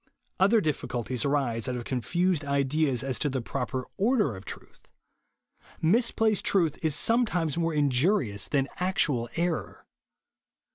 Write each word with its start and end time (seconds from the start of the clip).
Other 0.39 0.61
difficulties 0.61 1.25
arise 1.25 1.67
out 1.69 1.75
of 1.75 1.85
confused 1.85 2.41
JESUS 2.41 2.47
ONLY. 2.49 2.61
189 2.63 2.89
ideas 2.89 3.03
as 3.03 3.19
to 3.19 3.29
the 3.29 3.39
proper 3.43 3.85
order 3.97 4.35
of 4.35 4.45
truth. 4.45 4.91
Misplaced 5.79 6.43
truth 6.43 6.83
is 6.83 6.95
sometimes 6.95 7.55
more 7.55 7.73
injuri 7.75 8.33
ous 8.33 8.47
than 8.47 8.67
actual 8.79 9.29
error. 9.35 9.85